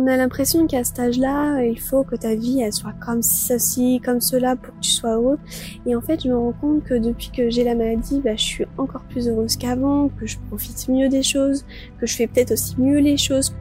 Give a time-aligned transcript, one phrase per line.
[0.00, 4.20] On a l'impression qu'à cet âge-là, il faut que ta vie soit comme ceci, comme
[4.20, 5.40] cela pour que tu sois heureux.
[5.86, 8.42] Et en fait, je me rends compte que depuis que j'ai la maladie, bah, je
[8.42, 11.64] suis encore plus heureuse qu'avant, que je profite mieux des choses,
[12.00, 13.52] que je fais peut-être aussi mieux les choses.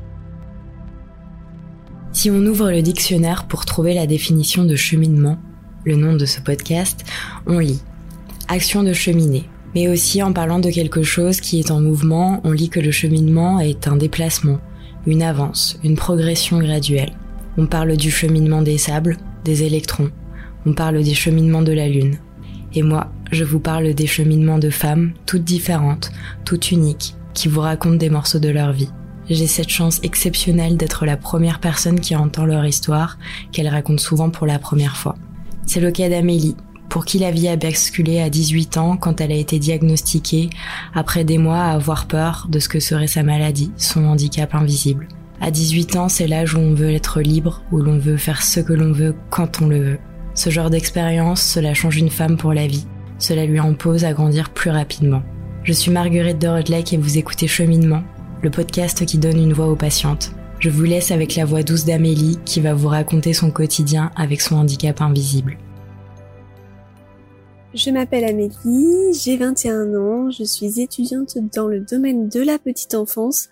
[2.12, 5.40] Si on ouvre le dictionnaire pour trouver la définition de cheminement,
[5.86, 7.04] le nom de ce podcast,
[7.48, 7.82] on lit
[8.48, 9.46] action de cheminer.
[9.74, 12.92] Mais aussi en parlant de quelque chose qui est en mouvement, on lit que le
[12.92, 14.60] cheminement est un déplacement,
[15.08, 17.14] une avance, une progression graduelle.
[17.58, 20.12] On parle du cheminement des sables, des électrons,
[20.66, 22.18] on parle des cheminements de la Lune.
[22.74, 26.12] Et moi, je vous parle des cheminements de femmes, toutes différentes,
[26.44, 28.92] toutes uniques, qui vous racontent des morceaux de leur vie.
[29.30, 33.18] J'ai cette chance exceptionnelle d'être la première personne qui entend leur histoire,
[33.52, 35.16] qu'elles racontent souvent pour la première fois.
[35.66, 36.56] C'est le cas d'Amélie,
[36.98, 40.50] pour qui la vie a basculé à 18 ans quand elle a été diagnostiquée,
[40.96, 45.08] après des mois à avoir peur de ce que serait sa maladie, son handicap invisible.
[45.40, 48.62] À 18 ans, c'est l'âge où on veut être libre, où l'on veut faire ce
[48.62, 50.00] que l'on veut quand on le veut.
[50.34, 52.88] Ce genre d'expérience, cela change une femme pour la vie.
[53.20, 55.22] Cela lui impose à grandir plus rapidement.
[55.66, 58.02] Je suis Marguerite de Rodelec et vous écoutez Cheminement,
[58.42, 60.32] le podcast qui donne une voix aux patientes.
[60.58, 64.42] Je vous laisse avec la voix douce d'Amélie qui va vous raconter son quotidien avec
[64.42, 65.60] son handicap invisible.
[67.74, 72.96] Je m'appelle Amélie, j'ai 21 ans, je suis étudiante dans le domaine de la petite
[72.96, 73.50] enfance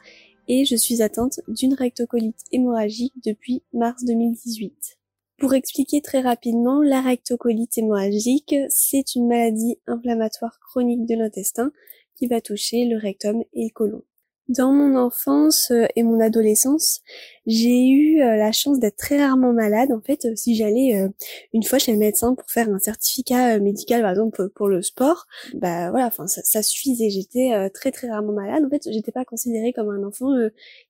[0.47, 4.97] et je suis atteinte d'une rectocolite hémorragique depuis mars 2018.
[5.37, 11.73] Pour expliquer très rapidement, la rectocolite hémorragique, c'est une maladie inflammatoire chronique de l'intestin
[12.15, 14.01] qui va toucher le rectum et le côlon.
[14.47, 17.01] Dans mon enfance euh, et mon adolescence,
[17.47, 19.91] j'ai eu euh, la chance d'être très rarement malade.
[19.91, 21.09] En fait, euh, si j'allais
[21.53, 25.25] une fois chez le médecin pour faire un certificat médical, par exemple pour le sport,
[25.55, 27.09] bah voilà, enfin ça, suffisait.
[27.09, 28.63] J'étais très très rarement malade.
[28.65, 30.31] En fait, j'étais pas considérée comme un enfant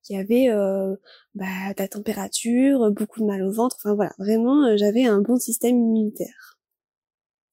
[0.03, 0.49] qui avait
[1.35, 1.45] bah,
[1.77, 3.77] de la température, beaucoup de mal au ventre.
[3.79, 6.54] Enfin voilà, vraiment, j'avais un bon système immunitaire.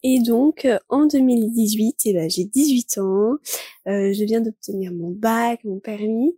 [0.02, 3.38] Et donc euh, en 2018, eh ben, j'ai 18 ans,
[3.86, 6.36] euh, je viens d'obtenir mon bac, mon permis,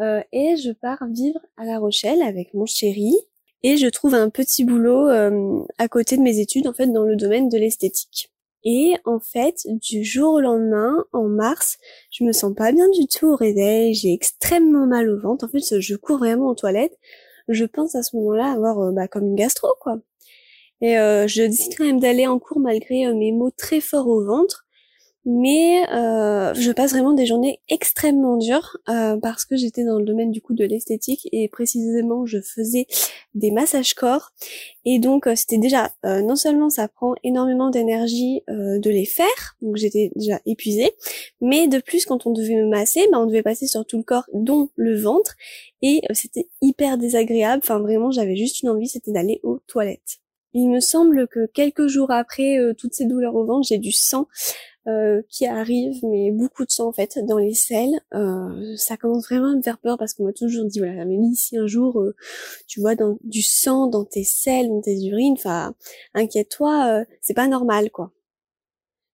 [0.00, 3.14] euh, et je pars vivre à La Rochelle avec mon chéri.
[3.62, 5.08] Et je trouve un petit boulot
[5.76, 8.30] à côté de mes études, en fait, dans le domaine de l'esthétique.
[8.64, 11.76] Et en fait, du jour au lendemain, en mars,
[12.10, 15.44] je me sens pas bien du tout au réveil, j'ai extrêmement mal au ventre.
[15.44, 16.98] En fait, je cours vraiment aux toilettes.
[17.48, 20.00] Je pense à ce moment-là avoir bah, comme une gastro, quoi.
[20.80, 24.08] Et euh, je décide quand même d'aller en cours malgré euh, mes maux très forts
[24.08, 24.66] au ventre.
[25.26, 28.78] Mais euh, je passe vraiment des journées extrêmement dures
[29.20, 32.86] parce que j'étais dans le domaine du coup de l'esthétique et précisément je faisais
[33.34, 34.30] des massages corps
[34.86, 40.10] et donc c'était déjà non seulement ça prend énormément d'énergie de les faire donc j'étais
[40.16, 40.90] déjà épuisée
[41.42, 44.04] mais de plus quand on devait me masser bah, on devait passer sur tout le
[44.04, 45.36] corps dont le ventre
[45.82, 50.19] et c'était hyper désagréable enfin vraiment j'avais juste une envie c'était d'aller aux toilettes.
[50.52, 53.92] Il me semble que quelques jours après euh, toutes ces douleurs au ventre, j'ai du
[53.92, 54.26] sang
[54.88, 58.00] euh, qui arrive, mais beaucoup de sang en fait dans les selles.
[58.14, 61.18] Euh, ça commence vraiment à me faire peur parce qu'on m'a toujours dit voilà, mais
[61.34, 62.02] si un jour
[62.66, 65.74] tu vois du sang dans tes selles, dans tes urines, enfin
[66.14, 68.12] inquiète-toi, c'est pas normal quoi.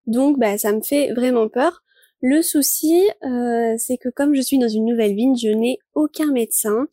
[0.07, 1.83] Donc bah ça me fait vraiment peur.
[2.23, 6.33] Le souci, euh, c'est que comme je suis dans une nouvelle ville, je n'ai aucun
[6.33, 6.87] médecin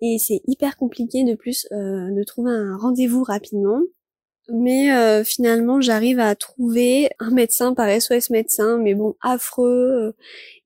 [0.00, 3.80] et c'est hyper compliqué de plus euh, de trouver un rendez-vous rapidement.
[4.50, 10.14] Mais euh, finalement, j'arrive à trouver un médecin par SOS médecin, mais bon, affreux.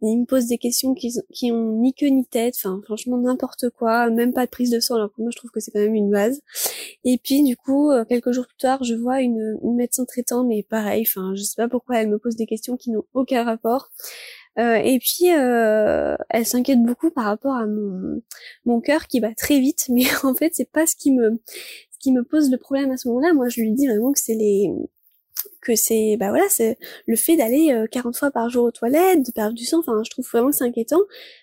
[0.02, 3.70] il me pose des questions qui, qui ont ni queue ni tête, enfin franchement n'importe
[3.70, 5.80] quoi, même pas de prise de sang, alors que moi je trouve que c'est quand
[5.80, 6.40] même une base.
[7.04, 10.64] Et puis du coup, quelques jours plus tard, je vois une, une médecin traitant, mais
[10.64, 13.90] pareil, enfin je sais pas pourquoi elle me pose des questions qui n'ont aucun rapport.
[14.58, 18.20] Euh, et puis euh, elle s'inquiète beaucoup par rapport à mon
[18.64, 21.40] mon cœur qui bat très vite, mais en fait c'est pas ce qui me
[21.98, 23.32] qui me pose le problème à ce moment-là.
[23.34, 24.70] Moi je lui dis vraiment que c'est les
[25.60, 29.26] que c'est bah voilà c'est le fait d'aller 40 euh, fois par jour aux toilettes
[29.26, 31.00] de perdre du sang enfin je trouve vraiment que c'est inquiétant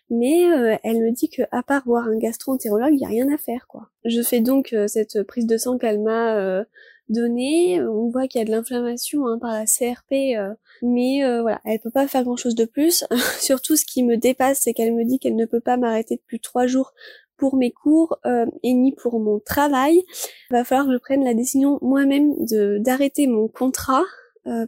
[0.09, 0.43] mais
[0.83, 3.67] elle me dit que à part voir un gastro-entérologue il y a rien à faire
[3.67, 6.65] quoi je fais donc cette prise de sang qu'elle m'a
[7.09, 7.81] donné.
[7.81, 11.61] On voit qu'il y a de l'inflammation hein, par la CRP, euh, mais euh, voilà,
[11.65, 13.05] elle peut pas faire grand chose de plus.
[13.39, 16.39] Surtout, ce qui me dépasse, c'est qu'elle me dit qu'elle ne peut pas m'arrêter depuis
[16.39, 16.93] trois jours
[17.37, 20.03] pour mes cours euh, et ni pour mon travail.
[20.49, 24.03] Il va falloir que je prenne la décision moi-même de d'arrêter mon contrat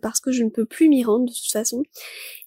[0.02, 1.84] parce que je ne peux plus m'y rendre de toute façon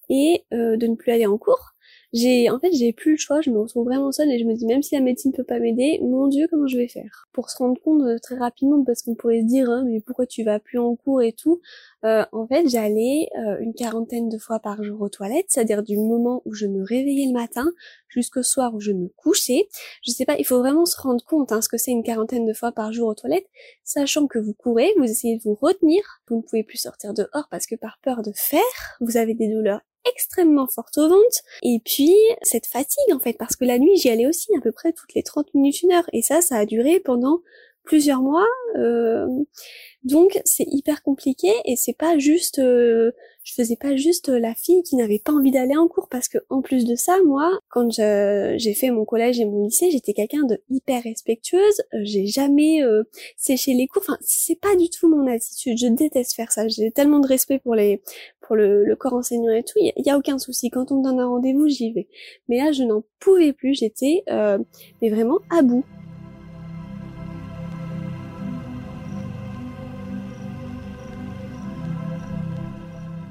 [0.09, 1.75] et de ne plus aller en cours.
[2.13, 3.41] J'ai, en fait, j'ai plus le choix.
[3.41, 5.61] Je me retrouve vraiment seule et je me dis même si la médecine peut pas
[5.61, 7.29] m'aider, mon Dieu, comment je vais faire?
[7.33, 10.27] Pour se rendre compte euh, très rapidement, parce qu'on pourrait se dire, hein, mais pourquoi
[10.27, 11.61] tu vas plus en cours et tout.
[12.05, 15.97] Euh, en fait, j'allais euh, une quarantaine de fois par jour aux toilettes, c'est-à-dire du
[15.97, 17.71] moment où je me réveillais le matin
[18.09, 19.69] jusqu'au soir où je me couchais.
[20.03, 22.47] Je sais pas, il faut vraiment se rendre compte hein, ce que c'est une quarantaine
[22.47, 23.49] de fois par jour aux toilettes,
[23.85, 27.47] sachant que vous courez, vous essayez de vous retenir, vous ne pouvez plus sortir dehors
[27.51, 28.61] parce que par peur de faire,
[29.01, 31.43] vous avez des douleurs extrêmement fortes au ventre.
[31.63, 34.73] Et puis cette fatigue en fait parce que la nuit j'y allais aussi à peu
[34.73, 36.09] près toutes les 30 minutes une heure.
[36.13, 37.41] Et ça ça a duré pendant
[37.91, 38.47] plusieurs mois
[38.77, 39.27] euh,
[40.05, 43.11] donc c'est hyper compliqué et c'est pas juste euh,
[43.43, 46.39] je faisais pas juste la fille qui n'avait pas envie d'aller en cours parce que
[46.49, 50.45] en plus de ça moi quand j'ai fait mon collège et mon lycée j'étais quelqu'un
[50.45, 53.03] de hyper respectueuse euh, j'ai jamais euh,
[53.37, 56.91] séché les cours enfin c'est pas du tout mon attitude je déteste faire ça j'ai
[56.93, 58.01] tellement de respect pour les
[58.41, 60.71] pour le, corps enseignant et tout il y, a aucun souci.
[60.71, 62.09] Quand on me donne un rendez-vous j'y vais.
[62.49, 65.85] Mais là je n'en pouvais plus j'étais mais vraiment à bout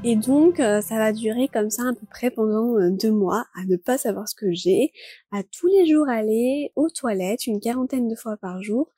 [0.06, 3.46] Et donc, euh, ça va durer comme ça à peu près pendant euh, deux mois,
[3.54, 4.94] à ne pas savoir ce que j'ai,
[5.32, 8.90] à tous les jours aller aux toilettes, une quarantaine de fois par jour.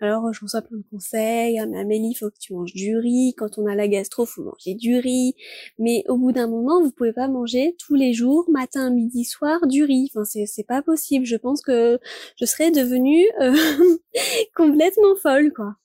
[0.00, 3.34] Alors, je reçois plein de conseils, ah, mais Amélie, faut que tu manges du riz,
[3.38, 5.36] quand on a la gastro, faut manger du riz,
[5.78, 9.64] mais au bout d'un moment, vous pouvez pas manger tous les jours, matin, midi, soir,
[9.68, 10.10] du riz.
[10.12, 11.24] Enfin, c'est, pas possible.
[11.24, 12.00] Je pense que
[12.36, 13.54] je serais devenue euh,
[14.56, 15.76] complètement folle, quoi.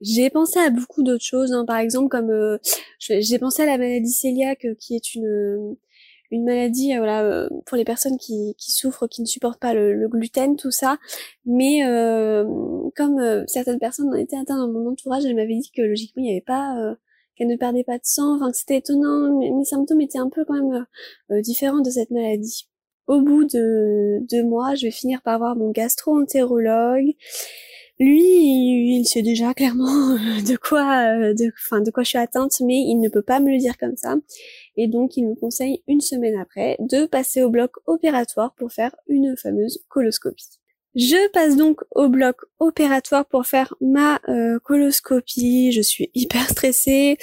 [0.00, 1.64] J'ai pensé à beaucoup d'autres choses, hein.
[1.66, 2.58] par exemple comme euh,
[2.98, 5.76] j'ai pensé à la maladie cœliaque, euh, qui est une
[6.32, 10.08] une maladie euh, voilà pour les personnes qui, qui souffrent, qui ne supportent pas le,
[10.08, 10.98] gluten, tout ça.
[11.46, 11.80] Mais
[12.96, 16.26] comme certaines personnes en étaient atteintes dans mon entourage, elle m'avait dit que logiquement il
[16.26, 16.96] n'y avait pas
[17.36, 20.30] qu'elle ne perdait pas de sang, enfin que c'était étonnant, mes, mes, symptômes étaient un
[20.30, 20.86] peu quand même
[21.42, 22.68] différents de cette maladie.
[23.06, 27.14] Au bout de deux mois, je vais finir par voir mon gastro-entérologue
[27.98, 32.18] lui, il sait déjà clairement euh, de quoi, euh, de, enfin, de quoi je suis
[32.18, 34.16] atteinte, mais il ne peut pas me le dire comme ça.
[34.76, 38.94] Et donc, il me conseille une semaine après de passer au bloc opératoire pour faire
[39.08, 40.60] une fameuse coloscopie.
[40.94, 45.72] Je passe donc au bloc opératoire pour faire ma euh, coloscopie.
[45.72, 47.16] Je suis hyper stressée,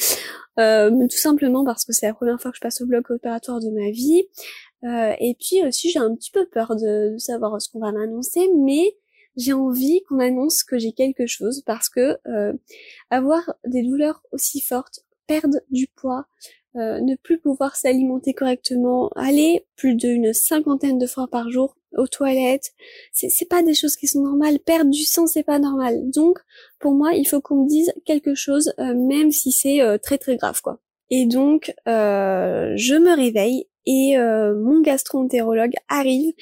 [0.57, 3.69] tout simplement parce que c'est la première fois que je passe au bloc opératoire de
[3.69, 4.23] ma vie.
[5.19, 8.95] et puis aussi, j'ai un petit peu peur de savoir ce qu'on va m'annoncer, mais
[9.35, 12.53] j'ai envie qu'on annonce que j'ai quelque chose parce que euh,
[13.09, 16.25] avoir des douleurs aussi fortes, perdre du poids,
[16.75, 22.07] euh, ne plus pouvoir s'alimenter correctement, aller plus d'une cinquantaine de fois par jour aux
[22.07, 22.73] toilettes,
[23.11, 24.59] c'est pas des choses qui sont normales.
[24.59, 26.09] Perdre du sang, c'est pas normal.
[26.09, 26.39] Donc,
[26.79, 30.37] pour moi, il faut qu'on me dise quelque chose, euh, même si c'est très très
[30.37, 30.79] grave, quoi.
[31.11, 36.33] Et donc, je me réveille et mon gastro-entérologue arrive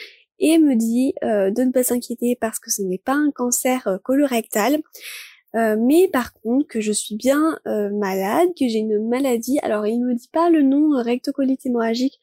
[0.41, 3.88] et me dit euh, de ne pas s'inquiéter parce que ce n'est pas un cancer
[3.88, 4.81] euh, colorectal,
[5.55, 9.59] euh, mais par contre que je suis bien malade, que j'ai une maladie.
[9.63, 12.19] Alors il ne me dit pas le nom rectocolite hémorragique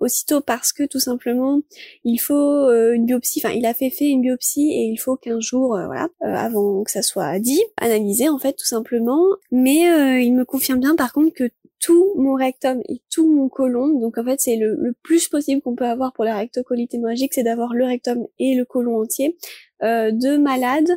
[0.00, 1.62] aussitôt parce que tout simplement
[2.04, 5.40] il faut une biopsie, enfin il a fait fait une biopsie et il faut 15
[5.40, 9.24] jours voilà avant que ça soit dit, analysé en fait tout simplement.
[9.50, 11.50] Mais il me confirme bien par contre que
[11.82, 14.00] tout mon rectum et tout mon côlon.
[14.00, 17.42] Donc en fait, c'est le, plus possible qu'on peut avoir pour la rectocolite hémorragique, c'est
[17.42, 19.36] d'avoir le rectum et le côlon entier
[19.82, 20.88] euh, de malade.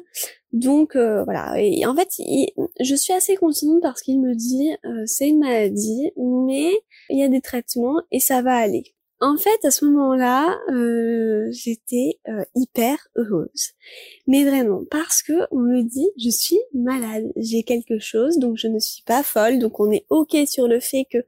[0.54, 1.60] Donc euh, voilà.
[1.60, 2.08] Et en fait,
[2.80, 6.72] je suis assez consciente parce qu'il me dit euh, c'est une maladie, mais
[7.10, 8.95] il y a des traitements et ça va aller.
[9.22, 13.72] En fait, à ce moment-là, euh, j'étais euh, hyper heureuse.
[14.28, 18.68] Mais vraiment, parce que on me dit, je suis malade, j'ai quelque chose, donc je
[18.68, 21.20] ne suis pas folle, donc on est ok sur le fait que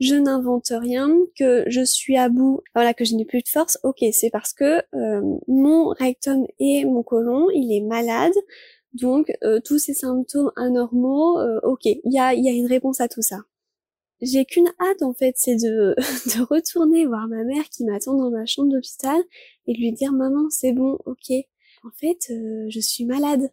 [0.00, 3.78] je n'invente rien, que je suis à bout, voilà, que je n'ai plus de force,
[3.84, 8.32] ok, c'est parce que euh, mon rectum et mon côlon, il est malade,
[8.94, 9.32] donc
[9.64, 13.38] tous ces symptômes anormaux, ok, il y a, y a une réponse à tout ça
[14.22, 15.94] j'ai qu'une hâte en fait, c'est de,
[16.36, 19.20] de retourner voir ma mère qui m'attend dans ma chambre d'hôpital
[19.66, 21.32] et lui dire maman c'est bon, ok.
[21.82, 23.50] En fait, euh, je suis malade,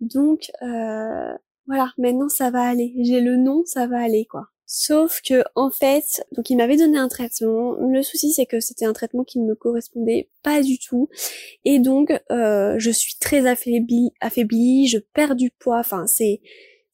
[0.00, 1.32] donc euh,
[1.66, 2.94] voilà, maintenant ça va aller.
[3.02, 4.48] J'ai le nom, ça va aller quoi.
[4.68, 7.74] Sauf que en fait, donc il m'avait donné un traitement.
[7.74, 11.08] Le souci c'est que c'était un traitement qui ne me correspondait pas du tout,
[11.64, 15.78] et donc euh, je suis très affaiblie, affaiblie, je perds du poids.
[15.78, 16.40] Enfin c'est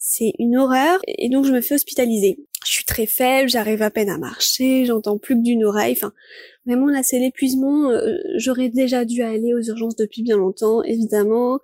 [0.05, 2.37] c'est une horreur et donc je me fais hospitaliser.
[2.67, 5.93] Je suis très faible, j'arrive à peine à marcher, j'entends plus que d'une oreille.
[5.97, 6.13] Enfin,
[6.67, 7.89] vraiment là c'est l'épuisement.
[7.91, 11.61] Euh, j'aurais déjà dû aller aux urgences depuis bien longtemps, évidemment.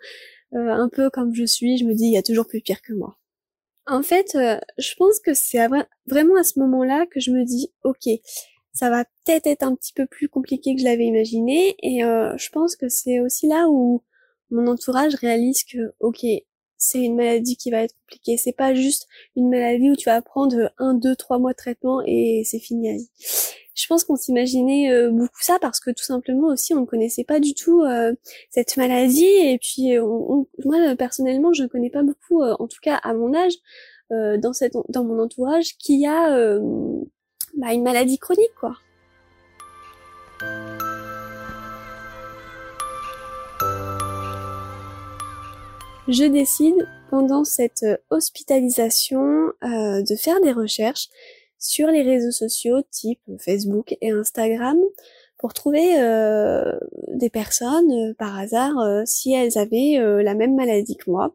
[0.55, 2.81] Euh, un peu comme je suis, je me dis il y a toujours plus pire
[2.81, 3.19] que moi.
[3.89, 5.67] En fait, euh, je pense que c'est
[6.07, 8.09] vraiment à ce moment-là que je me dis ok,
[8.73, 11.75] ça va peut-être être un petit peu plus compliqué que je l'avais imaginé.
[11.83, 14.05] Et je pense que c'est aussi là où
[14.51, 16.25] mon entourage réalise que, ok,
[16.79, 18.37] c'est une maladie qui va être compliquée.
[18.37, 19.07] C'est pas juste
[19.37, 23.09] une maladie où tu vas prendre un, deux, trois mois de traitement et c'est fini.
[23.75, 27.25] Je pense qu'on s'imaginait euh, beaucoup ça parce que tout simplement aussi on ne connaissait
[27.25, 28.13] pas du tout euh,
[28.51, 29.97] cette maladie et puis
[30.65, 33.55] moi personnellement je ne connais pas beaucoup, en tout cas à mon âge,
[34.11, 36.59] dans mon entourage qui a
[37.57, 38.75] bah, une maladie chronique quoi.
[46.09, 51.09] Je décide pendant cette hospitalisation euh, de faire des recherches
[51.59, 54.79] sur les réseaux sociaux type Facebook et Instagram
[55.39, 56.73] pour trouver euh,
[57.09, 58.75] des personnes euh, par hasard
[59.05, 61.35] si elles avaient la même maladie que moi.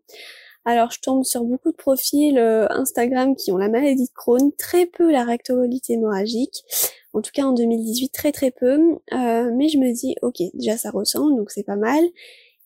[0.66, 4.86] Alors je tombe sur beaucoup de profils Instagram qui ont la maladie de Crohn, très
[4.88, 6.64] peu la rectocolite hémorragique,
[7.12, 8.78] en tout cas en 2018 très très peu,
[9.12, 12.02] mais je me dis ok déjà ça ressemble donc c'est pas mal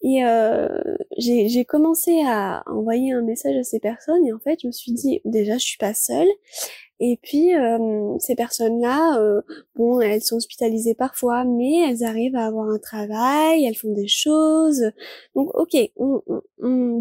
[0.01, 0.67] et euh,
[1.17, 4.91] j'ai commencé à envoyer un message à ces personnes et en fait je me suis
[4.91, 6.27] dit déjà je suis pas seule
[6.99, 9.41] et puis euh, ces personnes-là, euh,
[9.75, 14.07] bon elles sont hospitalisées parfois mais elles arrivent à avoir un travail, elles font des
[14.07, 14.83] choses.
[15.35, 15.75] Donc ok,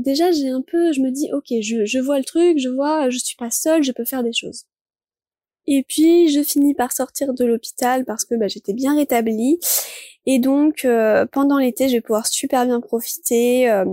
[0.03, 3.11] déjà j'ai un peu, je me dis ok je, je vois le truc, je vois
[3.11, 4.65] je suis pas seule, je peux faire des choses.
[5.67, 9.59] Et puis je finis par sortir de l'hôpital parce que bah, j'étais bien rétablie.
[10.27, 13.85] Et donc euh, pendant l'été, je vais pouvoir super bien profiter euh,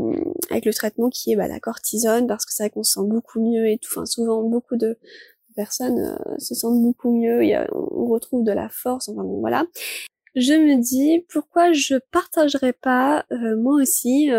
[0.49, 3.07] avec le traitement qui est bah, la cortisone parce que c'est vrai qu'on se sent
[3.07, 3.89] beaucoup mieux et tout.
[3.91, 4.97] Enfin souvent beaucoup de
[5.55, 7.41] personnes euh, se sentent beaucoup mieux.
[7.71, 9.09] On retrouve de la force.
[9.09, 9.65] Enfin bon voilà.
[10.35, 14.29] Je me dis pourquoi je partagerais pas moi aussi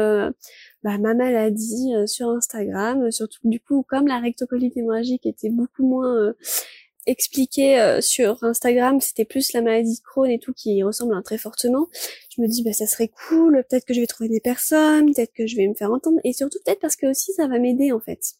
[0.82, 6.34] bah, ma maladie sur Instagram, surtout du coup comme la rectocolite hémorragique était beaucoup moins
[7.06, 11.38] expliqué euh, sur Instagram, c'était plus la maladie de Crohn et tout qui ressemble très
[11.38, 11.88] fortement.
[12.34, 15.32] Je me dis bah ça serait cool, peut-être que je vais trouver des personnes, peut-être
[15.32, 17.92] que je vais me faire entendre et surtout peut-être parce que aussi ça va m'aider
[17.92, 18.34] en fait.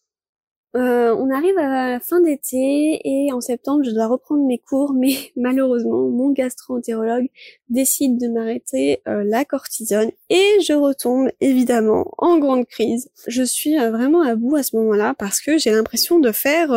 [0.76, 4.92] Euh, on arrive à la fin d'été et en septembre je dois reprendre mes cours
[4.98, 7.28] mais malheureusement mon gastro-entérologue
[7.68, 13.08] décide de m'arrêter euh, la cortisone et je retombe évidemment en grande crise.
[13.28, 16.72] Je suis vraiment à bout à ce moment-là parce que j'ai l'impression de faire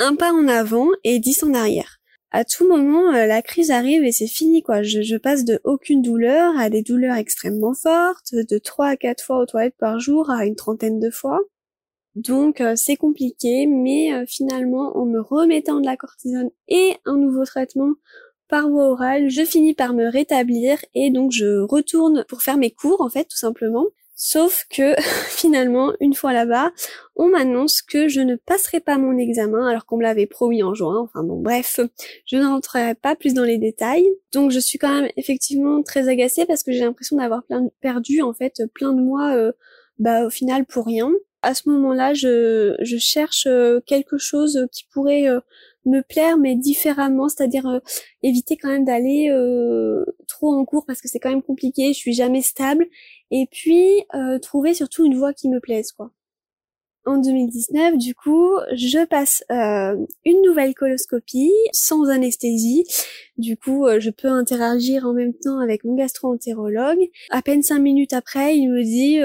[0.00, 1.98] un pas en avant et dix en arrière.
[2.32, 4.82] À tout moment, euh, la crise arrive et c'est fini quoi.
[4.82, 9.38] Je, passe de aucune douleur à des douleurs extrêmement fortes, de 3 à 4 fois
[9.40, 11.40] aux toilettes par jour à une trentaine de fois.
[12.14, 17.16] Donc euh, c'est compliqué, mais euh, finalement en me remettant de la cortisone et un
[17.16, 17.92] nouveau traitement
[18.48, 22.70] par voie orale, je finis par me rétablir et donc je retourne pour faire mes
[22.70, 23.86] cours en fait tout simplement.
[24.22, 25.00] Sauf que
[25.30, 26.72] finalement, une fois là-bas,
[27.16, 30.74] on m'annonce que je ne passerai pas mon examen alors qu'on me l'avait promis en
[30.74, 30.98] juin.
[30.98, 31.80] Enfin bon, bref,
[32.26, 34.06] je n'entrerai pas plus dans les détails.
[34.34, 37.44] Donc je suis quand même effectivement très agacée parce que j'ai l'impression d'avoir
[37.80, 39.52] perdu en fait plein de mois, euh,
[39.98, 41.10] bah au final pour rien.
[41.40, 45.40] À ce moment-là, je, je cherche euh, quelque chose qui pourrait euh,
[45.86, 47.80] me plaire mais différemment, c'est-à-dire euh,
[48.22, 51.98] éviter quand même d'aller euh, trop en cours parce que c'est quand même compliqué, je
[51.98, 52.86] suis jamais stable
[53.30, 56.10] et puis euh, trouver surtout une voie qui me plaise quoi.
[57.06, 62.84] En 2019, du coup, je passe une nouvelle coloscopie sans anesthésie.
[63.38, 67.08] Du coup, je peux interagir en même temps avec mon gastro-entérologue.
[67.30, 69.18] À peine cinq minutes après, il me dit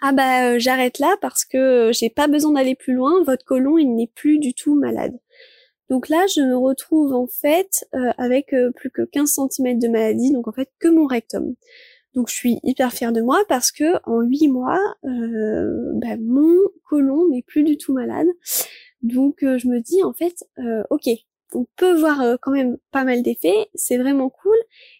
[0.00, 3.44] ah bah euh, j'arrête là parce que euh, j'ai pas besoin d'aller plus loin, votre
[3.44, 5.18] côlon il n'est plus du tout malade.
[5.90, 10.32] Donc là je me retrouve en fait euh, avec plus que 15 cm de maladie,
[10.32, 11.54] donc en fait que mon rectum.
[12.14, 16.56] Donc je suis hyper fière de moi parce que en 8 mois, bah, mon
[16.88, 18.26] côlon n'est plus du tout malade.
[19.02, 20.44] Donc je me dis en fait,
[20.90, 21.08] ok,
[21.54, 24.56] on peut voir quand même pas mal d'effets, c'est vraiment cool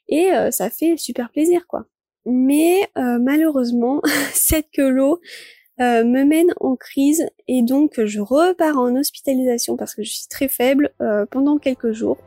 [0.08, 1.86] et ça fait super plaisir quoi.
[2.30, 4.02] Mais euh, malheureusement,
[4.34, 5.18] cette que l'eau
[5.80, 10.28] euh, me mène en crise et donc je repars en hospitalisation parce que je suis
[10.28, 12.18] très faible euh, pendant quelques jours.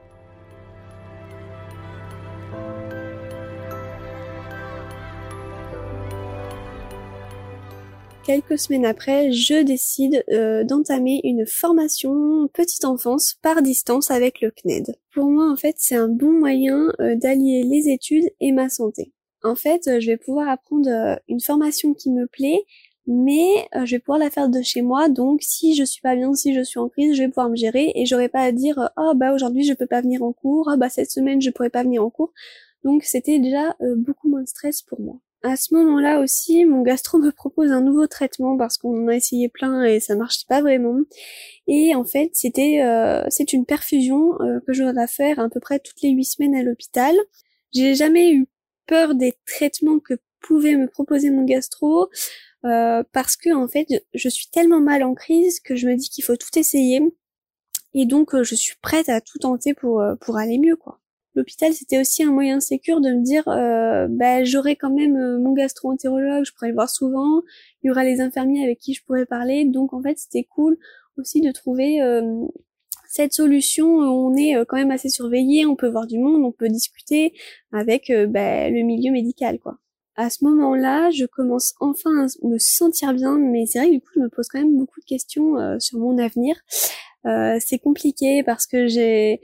[8.24, 10.24] Quelques semaines après, je décide
[10.68, 14.96] d'entamer une formation petite enfance par distance avec le CNED.
[15.14, 19.12] Pour moi, en fait, c'est un bon moyen d'allier les études et ma santé
[19.44, 22.64] en fait, euh, je vais pouvoir apprendre euh, une formation qui me plaît,
[23.08, 25.10] mais euh, je vais pouvoir la faire de chez moi.
[25.10, 27.56] Donc, si je suis pas bien, si je suis en crise, je vais pouvoir me
[27.56, 30.70] gérer et j'aurai pas à dire oh bah aujourd'hui je peux pas venir en cours,
[30.72, 32.32] oh bah cette semaine je pourrais pas venir en cours.
[32.84, 35.20] Donc, c'était déjà beaucoup moins de stress pour moi.
[35.44, 39.16] À ce moment-là aussi, mon gastro me propose un nouveau traitement parce qu'on en a
[39.16, 41.00] essayé plein et ça marchait pas vraiment.
[41.68, 42.82] Et en fait, c'était
[43.30, 44.32] c'est une perfusion
[44.66, 47.16] que je dois faire à peu près toutes les huit semaines à l'hôpital.
[47.74, 48.48] J'ai jamais eu
[48.92, 52.10] peur des traitements que pouvait me proposer mon gastro
[52.66, 56.10] euh, parce que en fait, je suis tellement mal en crise que je me dis
[56.10, 57.02] qu'il faut tout essayer.
[57.94, 61.02] Et donc je suis prête à tout tenter pour pour aller mieux quoi.
[61.34, 65.40] L'hôpital c'était aussi un moyen sécur de me dire euh, bah, j'aurai quand même euh,
[65.40, 67.42] mon gastro-entérologue, je pourrais le voir souvent,
[67.84, 70.78] il y aura les infirmiers avec qui je pourrais parler, donc en fait c'était cool
[71.18, 72.46] aussi de trouver euh,
[73.12, 76.52] cette solution où on est quand même assez surveillé, on peut voir du monde, on
[76.52, 77.34] peut discuter
[77.72, 79.78] avec bah, le milieu médical quoi.
[80.16, 84.02] À ce moment-là, je commence enfin à me sentir bien, mais c'est vrai que du
[84.02, 86.56] coup je me pose quand même beaucoup de questions sur mon avenir.
[87.60, 89.42] c'est compliqué parce que j'ai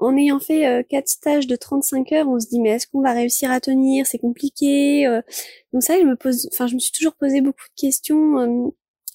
[0.00, 3.02] en ayant fait euh, quatre stages de 35 heures, on se dit mais est-ce qu'on
[3.02, 4.06] va réussir à tenir?
[4.06, 5.06] C'est compliqué.
[5.06, 5.20] Euh.
[5.72, 8.70] Donc ça, je me pose, enfin, je me suis toujours posé beaucoup de questions euh,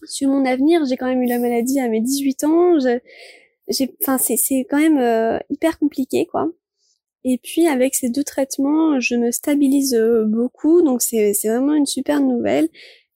[0.05, 0.85] sur mon avenir.
[0.85, 2.79] J'ai quand même eu la maladie à mes 18 ans.
[3.67, 6.51] J'ai, c'est c'est quand même hyper compliqué, quoi.
[7.23, 11.87] Et puis avec ces deux traitements, je me stabilise beaucoup, donc c'est c'est vraiment une
[11.87, 12.69] super nouvelle.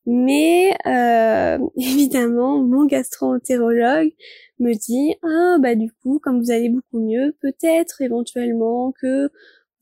[0.06, 4.12] Mais euh, évidemment, mon gastro-entérologue
[4.60, 9.32] me dit ah bah du coup comme vous allez beaucoup mieux peut-être éventuellement que vous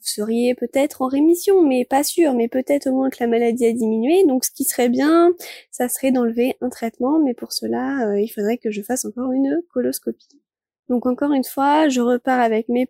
[0.01, 1.61] seriez peut-être en rémission.
[1.63, 4.25] Mais pas sûr mais peut-être au moins que la maladie a diminué.
[4.25, 5.33] Donc ce qui serait bien
[5.71, 7.19] ça serait d'enlever un traitement.
[7.19, 10.41] Mais pour cela euh, il faudrait que je fasse encore une coloscopie
[10.89, 12.87] donc encore une fois je repars avec mes,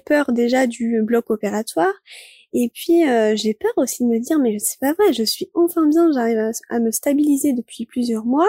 [0.00, 1.94] peurs déjà du bloc opératoire
[2.52, 5.50] et puis euh, j'ai peur aussi de me dire mais c'est pas vrai, je suis
[5.54, 8.48] enfin bien, j'arrive à, me stabiliser depuis plusieurs mois,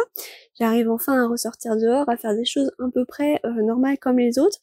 [0.60, 4.20] j'arrive enfin à ressortir dehors, à faire des choses à peu près euh, normales comme
[4.20, 4.60] les autres.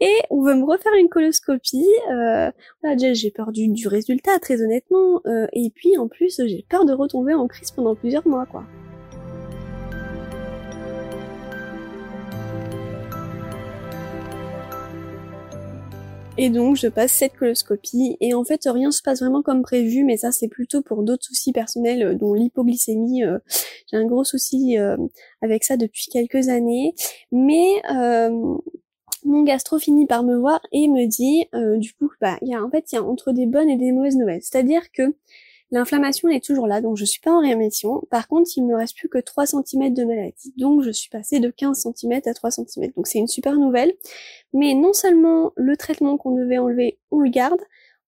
[0.00, 1.86] Et on veut me refaire une coloscopie.
[2.10, 2.50] Euh,
[2.82, 5.22] voilà, déjà j'ai peur du, du, résultat, très honnêtement.
[5.26, 8.64] Euh, et puis en plus j'ai peur de retomber en crise pendant plusieurs mois, quoi.
[16.38, 20.04] Et donc je passe cette coloscopie et en fait rien se passe vraiment comme prévu,
[20.04, 23.24] mais ça c'est plutôt pour d'autres soucis personnels, euh, dont l'hypoglycémie.
[23.24, 23.38] Euh,
[23.90, 24.96] j'ai un gros souci euh,
[25.40, 26.94] avec ça depuis quelques années,
[27.32, 27.82] mais
[29.24, 31.46] mon gastro finit par me voir et me dit
[31.80, 33.76] du coup bah il y a en fait il y a entre des bonnes et
[33.76, 34.42] des mauvaises nouvelles.
[34.42, 35.14] C'est-à-dire que
[35.72, 38.02] L'inflammation est toujours là, donc je suis pas en rémission.
[38.10, 40.54] Par contre, il me reste plus que 3 cm de maladie.
[40.56, 42.92] Donc je suis passée de 15 cm à 3 cm.
[42.96, 43.92] Donc c'est une super nouvelle.
[44.52, 47.60] Mais non seulement le traitement qu'on devait enlever, on le garde,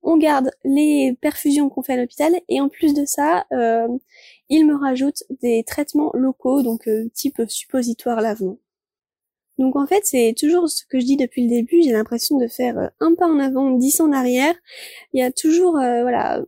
[0.02, 3.88] on garde les perfusions qu'on fait à l'hôpital, et en plus de ça, euh,
[4.48, 8.58] il me rajoute des traitements locaux, donc euh, type suppositoire lavement.
[9.58, 12.46] Donc en fait, c'est toujours ce que je dis depuis le début, j'ai l'impression de
[12.46, 14.54] faire euh, un pas en avant, dix en arrière.
[15.12, 16.42] Il y a toujours voilà,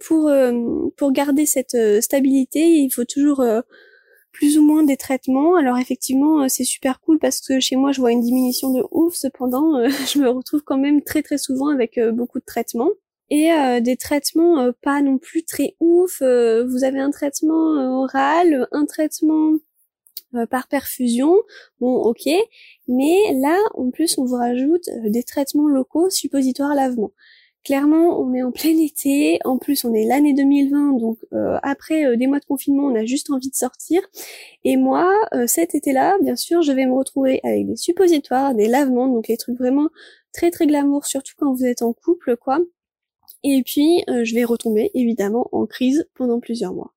[0.00, 3.60] pour euh, pour garder cette euh, stabilité, il faut toujours euh,
[4.32, 5.56] plus ou moins des traitements.
[5.56, 9.14] Alors effectivement, c'est super cool parce que chez moi, je vois une diminution de ouf.
[9.14, 12.90] Cependant, je me retrouve quand même très très souvent avec beaucoup de traitements
[13.28, 16.20] et des traitements pas non plus très ouf.
[16.20, 19.54] vous avez un traitement oral, un traitement
[20.50, 21.34] par perfusion,
[21.80, 22.28] bon ok,
[22.88, 27.12] mais là en plus on vous rajoute des traitements locaux suppositoires lavement.
[27.66, 32.06] Clairement, on est en plein été, en plus on est l'année 2020, donc euh, après
[32.06, 34.02] euh, des mois de confinement, on a juste envie de sortir.
[34.62, 38.68] Et moi, euh, cet été-là, bien sûr, je vais me retrouver avec des suppositoires, des
[38.68, 39.88] lavements, donc les trucs vraiment
[40.32, 42.60] très très glamour, surtout quand vous êtes en couple, quoi.
[43.42, 46.95] Et puis, je vais retomber évidemment en crise pendant plusieurs mois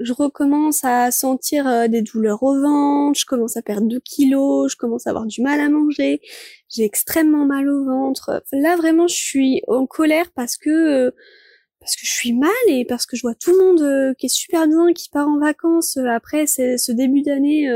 [0.00, 4.72] je recommence à sentir euh, des douleurs au ventre, je commence à perdre 2 kilos,
[4.72, 6.20] je commence à avoir du mal à manger,
[6.68, 8.42] j'ai extrêmement mal au ventre.
[8.52, 11.10] Là vraiment je suis en colère parce que euh,
[11.80, 14.26] parce que je suis mal et parce que je vois tout le monde euh, qui
[14.26, 17.68] est super bien, qui part en vacances après ce début d'année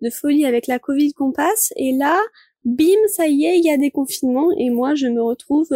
[0.00, 2.18] de folie avec la Covid qu'on passe et là
[2.64, 5.74] bim ça y est il y a des confinements et moi je me retrouve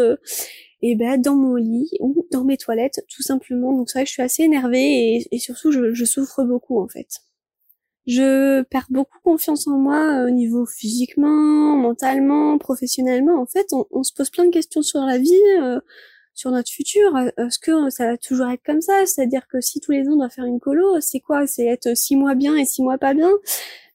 [0.86, 3.72] et ben dans mon lit ou dans mes toilettes tout simplement.
[3.72, 7.08] Donc c'est vrai que je suis assez énervée et, surtout je, souffre beaucoup en fait.
[8.06, 13.40] Je perds beaucoup confiance en moi euh, au niveau physiquement, mentalement, professionnellement.
[13.40, 15.80] En fait, on, se pose plein de questions sur la vie, euh,
[16.34, 17.16] sur notre futur.
[17.38, 19.06] Est-ce que ça va toujours être comme ça?
[19.06, 21.46] C'est-à-dire que si tous les ans on doit faire une colo, c'est quoi?
[21.46, 23.30] C'est être six mois bien et six mois pas bien?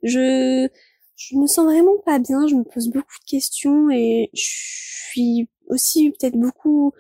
[0.02, 0.68] Je
[1.16, 2.48] je me sens vraiment pas bien.
[2.48, 6.94] Je me pose beaucoup de questions et je suis aussi peut-être beaucoup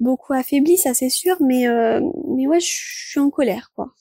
[0.00, 3.94] beaucoup affaibli, ça c'est sûr, mais euh, mais ouais, je suis en colère quoi.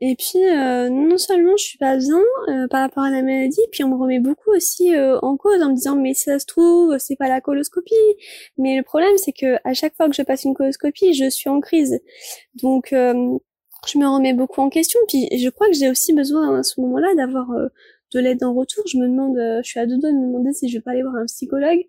[0.00, 3.60] Et puis euh, non seulement je suis pas bien euh, par rapport à la maladie,
[3.72, 6.46] puis on me remet beaucoup aussi euh, en cause en me disant mais ça se
[6.46, 7.94] trouve c'est pas la coloscopie.
[8.58, 11.48] Mais le problème c'est que à chaque fois que je passe une coloscopie, je suis
[11.48, 12.00] en crise.
[12.62, 15.00] Donc je me remets beaucoup en question.
[15.08, 17.48] Puis je crois que j'ai aussi besoin à ce moment-là d'avoir
[18.12, 18.84] de l'aide en retour.
[18.86, 20.90] Je me demande, je suis à deux doigts de me demander si je vais pas
[20.90, 21.80] aller voir un psychologue.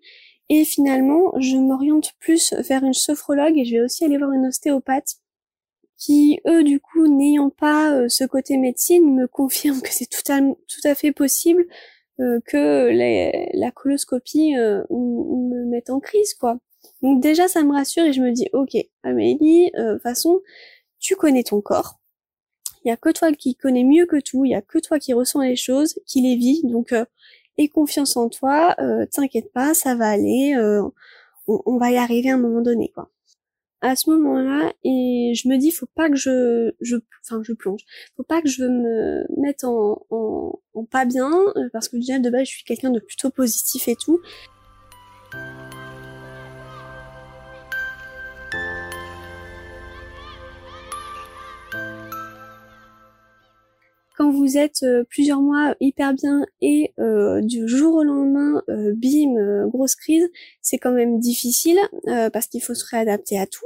[0.48, 4.46] Et finalement, je m'oriente plus vers une sophrologue et je vais aussi aller voir une
[4.46, 5.16] ostéopathe
[5.96, 10.30] qui, eux, du coup, n'ayant pas euh, ce côté médecine, me confirment que c'est tout
[10.30, 11.66] à, tout à fait possible
[12.20, 12.90] euh, que
[13.54, 16.58] la coloscopie euh, me mette en crise, quoi.
[17.02, 20.40] Donc déjà, ça me rassure et je me dis, ok, Amélie, de façon,
[20.98, 21.98] tu connais ton corps.
[22.84, 24.98] Il y a que toi qui connais mieux que tout, il y a que toi
[24.98, 26.94] qui ressens les choses, qui les vit, donc
[27.58, 28.74] aie confiance en toi,
[29.12, 30.56] t'inquiète pas, ça va aller,
[31.46, 33.10] on, on va y arriver à un moment donné, quoi.
[33.82, 37.82] À ce moment-là et je me dis faut pas que je je enfin je plonge.
[38.16, 42.18] Faut pas que je me mette en, en, en pas bien euh, parce que déjà
[42.18, 44.18] de base je suis quelqu'un de plutôt positif et tout
[54.30, 59.66] vous êtes euh, plusieurs mois hyper bien et euh, du jour au lendemain, euh, bim,
[59.68, 60.28] grosse crise,
[60.60, 61.78] c'est quand même difficile
[62.32, 63.64] parce qu'il faut se réadapter à tout.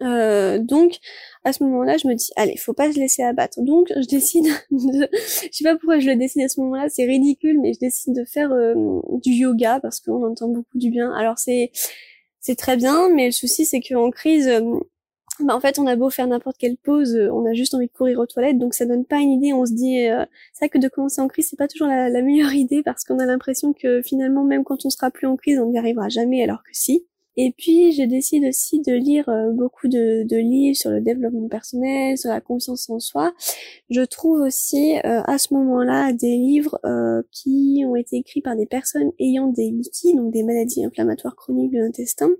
[0.00, 0.96] Donc
[1.44, 3.60] à ce moment-là, je me dis allez, faut pas se laisser abattre.
[3.62, 7.04] Donc je décide de, je sais pas pourquoi je le décide à ce moment-là, c'est
[7.04, 8.50] ridicule, mais je décide de faire
[9.22, 11.12] du yoga parce qu'on entend beaucoup du bien.
[11.12, 11.70] Alors c'est
[12.40, 14.50] c'est très bien, mais le souci c'est qu'en crise,
[15.40, 17.92] bah, en fait on a beau faire n'importe quelle pause, on a juste envie de
[17.92, 19.52] courir aux toilettes, donc ça donne pas une idée.
[19.52, 20.06] On se dit
[20.52, 23.18] c'est vrai que de commencer en crise c'est pas toujours la, meilleure idée parce qu'on
[23.18, 26.42] a l'impression que finalement même quand on sera plus en crise on n'y arrivera jamais,
[26.42, 27.06] alors que si.
[27.36, 32.16] Et puis, je décide aussi de lire euh, beaucoup de, livres sur le développement personnel,
[32.16, 33.34] sur la conscience en soi.
[33.90, 38.56] Je trouve aussi euh, à ce moment-là des livres euh, qui ont été écrits par
[38.56, 42.30] des personnes ayant des liquides, donc des maladies inflammatoires chroniques de l'intestin.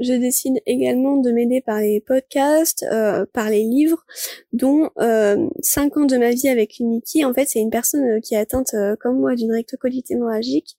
[0.00, 2.84] Je décide également de m'aider par les podcasts,
[3.32, 4.04] par les livres,
[4.52, 4.90] dont
[5.60, 7.24] 5 ans de ma vie avec une Nikki.
[7.24, 10.76] En fait, c'est une personne qui est atteinte comme moi d'une rectocolite hémorragique.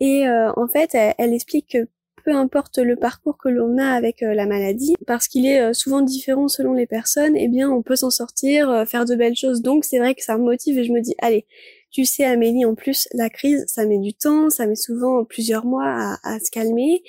[0.00, 1.88] Et en fait, elle, explique que
[2.26, 5.72] peu importe le parcours que l'on a avec euh, la maladie, parce qu'il est euh,
[5.72, 9.36] souvent différent selon les personnes, eh bien on peut s'en sortir, euh, faire de belles
[9.36, 9.62] choses.
[9.62, 11.46] Donc c'est vrai que ça me motive et je me dis allez,
[11.92, 15.64] tu sais Amélie, en plus la crise, ça met du temps, ça met souvent plusieurs
[15.64, 17.04] mois à, se calmer,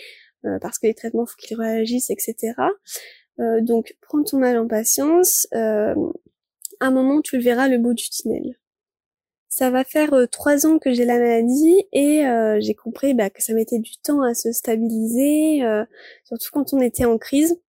[0.61, 2.53] parce que les traitements faut qu'ils réagissent, etc.
[3.61, 5.47] donc prends ton mal en patience.
[5.53, 5.95] à
[6.79, 8.57] un moment tu le verras le bout du tunnel.
[9.57, 13.31] Ça va faire euh, trois ans que j'ai la maladie et euh, j'ai compris bah,
[13.31, 15.83] que ça mettait du temps à se stabiliser, euh,
[16.25, 17.59] surtout quand on était en crise.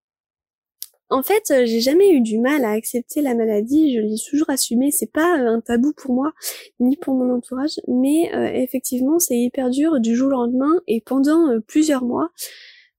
[1.11, 4.91] En fait, j'ai jamais eu du mal à accepter la maladie, je l'ai toujours assumé,
[4.91, 6.33] c'est pas un tabou pour moi,
[6.81, 11.61] ni pour mon entourage, mais effectivement c'est hyper dur du jour au lendemain et pendant
[11.67, 12.31] plusieurs mois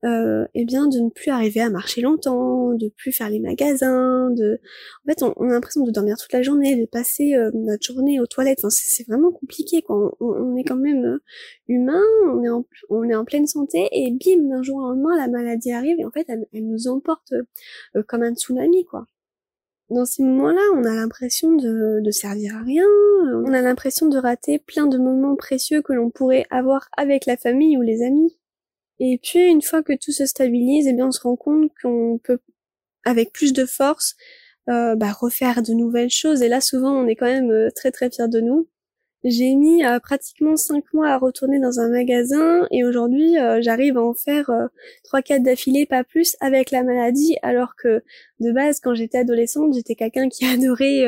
[0.05, 4.29] euh, eh bien de ne plus arriver à marcher longtemps, de plus faire les magasins,
[4.31, 4.59] de
[5.05, 8.19] en fait on, a l'impression de dormir toute la journée, de passer euh, notre journée
[8.19, 8.59] aux toilettes.
[8.59, 11.19] Enfin c'est vraiment compliqué quand on, est quand même euh,
[11.67, 15.17] humain, on est en on est en pleine santé et bim d'un jour au lendemain
[15.17, 17.33] la maladie arrive et en fait elle, nous emporte
[17.95, 19.05] euh, comme un tsunami quoi.
[19.89, 22.85] Dans ces moments-là, on a l'impression de, de servir à rien,
[23.43, 27.38] on a l'impression de rater plein de moments précieux que l'on pourrait avoir avec la
[27.38, 28.38] famille ou les amis.
[28.99, 32.19] Et puis une fois que tout se stabilise, eh bien on se rend compte qu'on
[32.23, 32.39] peut,
[33.05, 34.15] avec plus de force,
[34.69, 36.41] euh, bah, refaire de nouvelles choses.
[36.43, 38.69] Et là souvent on est quand même euh, très très fiers de nous.
[39.25, 43.97] J'ai mis euh, pratiquement cinq mois à retourner dans un magasin et aujourd'hui euh, j'arrive
[43.97, 44.67] à en faire euh,
[45.03, 47.36] trois quatre d'affilée, pas plus, avec la maladie.
[47.41, 48.01] Alors que
[48.39, 51.05] de base, quand j'étais adolescente, j'étais quelqu'un qui adorait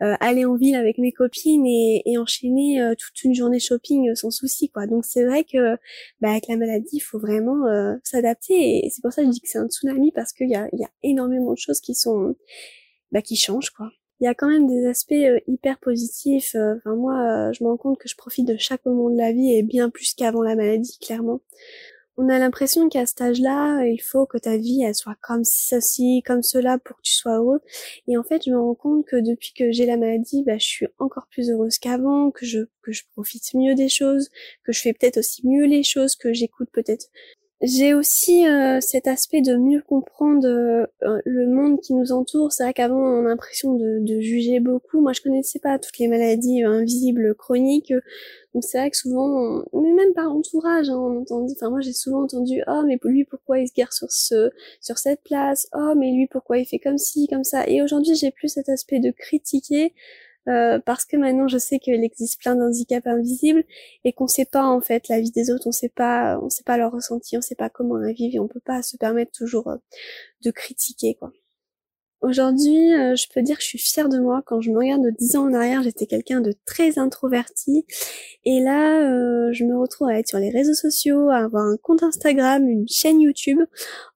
[0.00, 4.68] aller en ville avec mes copines et, et enchaîner toute une journée shopping sans souci,
[4.70, 4.86] quoi.
[4.86, 5.76] Donc c'est vrai que
[6.20, 7.64] bah, avec la maladie, il faut vraiment
[8.04, 10.56] s'adapter et c'est pour ça que je dis que c'est un tsunami parce qu'il y
[10.56, 12.34] a, y a énormément de choses qui sont
[13.12, 16.54] bah, qui changent, quoi il y a quand même des aspects euh, hyper positifs.
[16.54, 19.16] Euh, enfin moi, euh, je me rends compte que je profite de chaque moment de
[19.16, 21.40] la vie et bien plus qu'avant la maladie, clairement.
[22.18, 26.22] On a l'impression qu'à cet âge-là, il faut que ta vie elle soit comme ceci,
[26.26, 27.60] comme cela pour que tu sois heureux.
[28.08, 30.66] Et en fait, je me rends compte que depuis que j'ai la maladie, bah, je
[30.66, 34.28] suis encore plus heureuse qu'avant, que je que je profite mieux des choses,
[34.64, 37.06] que je fais peut-être aussi mieux les choses, que j'écoute peut-être
[37.62, 40.86] J'ai aussi euh, cet aspect de mieux comprendre euh,
[41.26, 42.52] le monde qui nous entoure.
[42.52, 45.02] C'est vrai qu'avant on a l'impression de, de, juger beaucoup.
[45.02, 47.92] Moi je connaissais pas toutes les maladies invisibles chroniques.
[48.54, 51.92] Donc c'est vrai que souvent, mais même par entourage, hein, on entend, enfin moi j'ai
[51.92, 55.92] souvent entendu, oh mais lui pourquoi il se gare sur ce, sur cette place, oh
[55.96, 57.68] mais lui pourquoi il fait comme ci, comme ça?
[57.68, 59.92] Et aujourd'hui j'ai plus cet aspect de critiquer
[60.48, 63.64] euh, parce que maintenant je sais qu'il existe plein d'handicaps invisibles
[64.04, 66.64] et qu'on sait pas en fait la vie des autres, on sait pas, on sait
[66.64, 69.32] pas leur ressenti, on sait pas comment la vivent et on peut pas se permettre
[69.32, 69.76] toujours euh,
[70.44, 71.32] de critiquer quoi.
[72.22, 74.42] Aujourd'hui, euh, je peux dire que je suis fière de moi.
[74.44, 77.86] Quand je me regarde de 10 ans en arrière, j'étais quelqu'un de très introverti.
[78.44, 82.02] Et là, je me retrouve à être sur les réseaux sociaux, à avoir un compte
[82.02, 83.60] Instagram, une chaîne YouTube.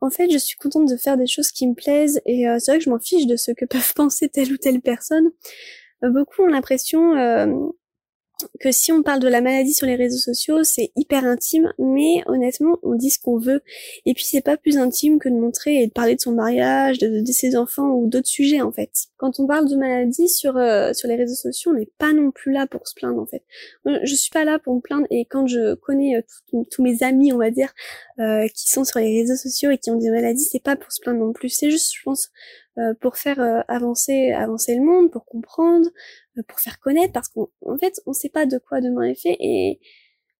[0.03, 2.21] En fait, je suis contente de faire des choses qui me plaisent.
[2.27, 4.83] Et c'est vrai que je m'en fiche de ce que peuvent penser telle ou telle
[4.83, 5.31] personne.
[6.03, 7.47] Beaucoup ont l'impression euh,
[8.61, 12.23] que si on parle de la maladie sur les réseaux sociaux, c'est hyper intime, mais
[12.27, 13.63] honnêtement, on dit ce qu'on veut.
[14.07, 16.99] Et puis c'est pas plus intime que de montrer et de parler de son mariage,
[16.99, 18.91] de, ses enfants ou d'autres sujets en fait.
[19.17, 22.31] Quand on parle de maladie sur euh, sur les réseaux sociaux, on n'est pas non
[22.31, 23.45] plus là pour se plaindre en fait.
[23.85, 26.25] Je suis pas là pour me plaindre et quand je connais
[26.71, 27.73] tous mes amis, on va dire,
[28.19, 31.01] qui sont sur les réseaux sociaux et qui ont des maladies, c'est pas pour se
[31.01, 31.49] plaindre non plus.
[31.49, 32.31] C'est juste, je pense,
[32.77, 37.29] euh, pour faire euh, avancer avancer le monde, pour comprendre, euh, pour faire connaître, parce
[37.29, 37.49] qu'en
[37.81, 39.81] fait, on sait pas de quoi demain est fait et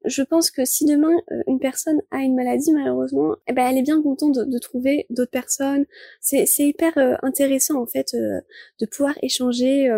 [0.05, 3.79] je pense que si demain euh, une personne a une maladie malheureusement, eh ben elle
[3.79, 5.87] est bien contente de, trouver d'autres personnes.
[6.21, 8.41] C'est hyper euh, intéressant en fait euh,
[8.81, 9.91] de pouvoir échanger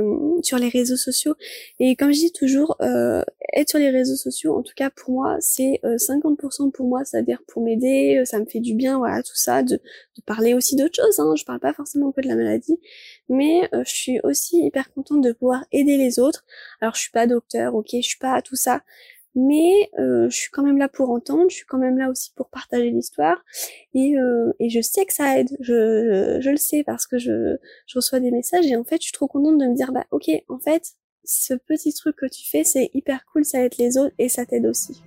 [0.43, 1.35] sur les réseaux sociaux.
[1.79, 5.37] Et comme je dis toujours, être sur les réseaux sociaux, en tout cas pour moi,
[5.41, 9.63] c'est 50% pour moi, c'est-à-dire pour m'aider, ça me fait du bien, voilà tout ça,
[9.63, 9.81] de,
[10.27, 11.19] parler aussi d'autres choses.
[11.19, 11.35] Hein.
[11.37, 12.79] Je parle pas forcément que de la maladie,
[13.29, 16.45] mais je suis aussi hyper contente de pouvoir aider les autres.
[16.81, 18.83] Alors je suis pas docteur, ok, je suis pas tout ça,
[19.37, 22.33] mais euh, je suis quand même là pour entendre, je suis quand même là aussi
[22.35, 23.45] pour partager l'histoire,
[23.95, 27.99] et, euh, je sais que ça aide, je, je, le sais parce que je, je
[27.99, 30.31] reçois des messages, et en fait je suis trop contente de me dire, bah ok,
[30.49, 30.95] en fait,
[31.25, 34.47] ce petit truc que tu fais, c'est hyper cool, ça aide les autres, et ça
[34.47, 35.03] t'aide aussi.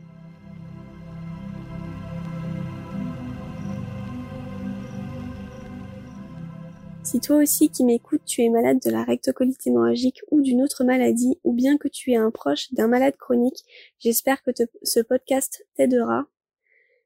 [7.03, 10.83] Si toi aussi qui m'écoutes, tu es malade de la rectocolite hémorragique ou d'une autre
[10.83, 13.63] maladie, ou bien que tu es un proche d'un malade chronique,
[13.99, 14.51] j'espère que
[14.83, 16.25] ce podcast t'aidera.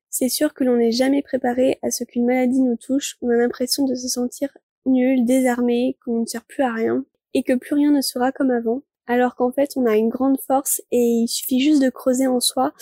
[0.10, 3.36] C'est sûr que l'on n'est jamais préparé à ce qu'une maladie nous touche, on a
[3.36, 4.49] l'impression de se sentir
[4.86, 8.51] nul, désarmé, qu'on ne sert plus à rien, et que plus rien ne sera comme
[8.51, 12.27] avant alors qu'en fait on a une grande force et il suffit juste de creuser
[12.27, 12.73] en soi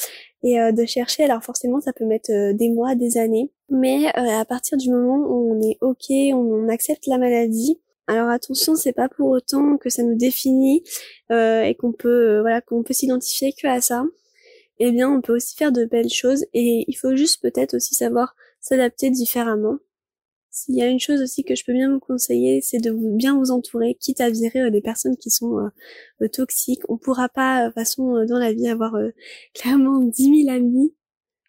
[0.44, 1.24] et euh, de chercher.
[1.24, 4.90] Alors forcément ça peut mettre euh, des mois, des années, mais euh, à partir du
[4.92, 6.06] moment où on est ok,
[6.36, 7.80] on, accepte la maladie.
[8.08, 10.84] Alors attention, c'est pas pour autant que ça nous définit
[11.30, 14.04] et qu'on peut voilà qu'on peut s'identifier que à ça.
[14.80, 17.94] Eh bien, on peut aussi faire de belles choses et il faut juste peut-être aussi
[17.96, 19.78] savoir s'adapter différemment.
[20.50, 23.16] S'il y a une chose aussi que je peux bien vous conseiller, c'est de vous
[23.16, 25.70] bien vous entourer, quitte à virer euh, des personnes qui sont euh,
[26.24, 26.82] euh, toxiques.
[26.90, 28.96] On pourra pas, de façon, dans la vie, avoir
[29.54, 30.94] clairement 10 000 amis,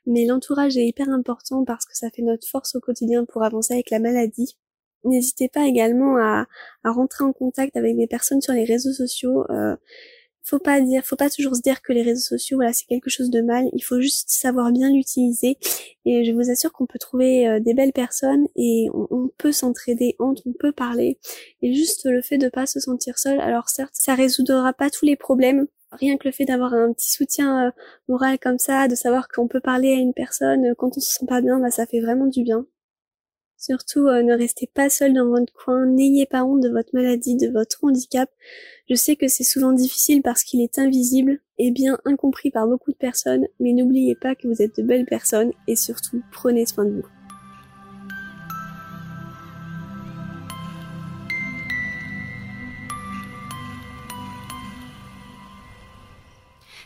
[0.06, 3.74] mais l'entourage est hyper important parce que ça fait notre force au quotidien pour avancer
[3.74, 4.56] avec la maladie.
[5.04, 6.46] N'hésitez pas également à,
[6.84, 9.44] rentrer en contact avec des personnes sur les réseaux sociaux
[10.44, 13.10] faut pas dire, faut pas toujours se dire que les réseaux sociaux, voilà, c'est quelque
[13.10, 13.68] chose de mal.
[13.72, 15.56] Il faut juste savoir bien l'utiliser.
[16.04, 20.16] Et je vous assure qu'on peut trouver euh, des belles personnes et on, peut s'entraider
[20.18, 21.18] entre, on peut parler.
[21.62, 23.40] Et juste le fait de pas se sentir seul.
[23.40, 25.66] Alors certes, ça résoudra pas tous les problèmes.
[25.92, 27.70] Rien que le fait d'avoir un petit soutien euh,
[28.08, 31.18] moral comme ça, de savoir qu'on peut parler à une personne euh, quand on se
[31.18, 32.66] sent pas bien, bah ça fait vraiment du bien.
[33.58, 37.36] Surtout, euh, ne restez pas seul dans votre coin, n'ayez pas honte de votre maladie,
[37.36, 38.28] de votre handicap.
[38.90, 42.90] Je sais que c'est souvent difficile parce qu'il est invisible et bien incompris par beaucoup
[42.90, 46.86] de personnes, mais n'oubliez pas que vous êtes de belles personnes et surtout, prenez soin
[46.86, 47.21] de vous.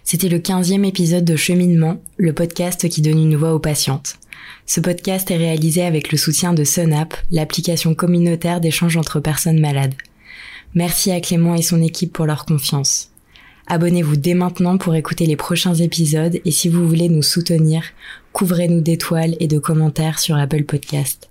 [0.08, 4.20] C'était le 15e épisode de Cheminement, le podcast qui donne une voix aux patientes.
[4.64, 9.96] Ce podcast est réalisé avec le soutien de SunApp, l'application communautaire d'échange entre personnes malades.
[10.76, 13.10] Merci à Clément et son équipe pour leur confiance.
[13.66, 17.82] Abonnez-vous dès maintenant pour écouter les prochains épisodes et si vous voulez nous soutenir,
[18.32, 21.25] couvrez-nous d'étoiles et de commentaires sur Apple Podcast.